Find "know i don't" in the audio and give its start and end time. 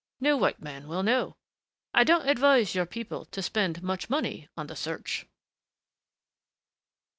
1.03-2.27